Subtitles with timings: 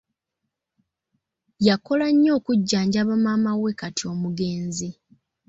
[1.67, 4.89] Yakola nnyo okujjanjaba maama we kati omugenzi.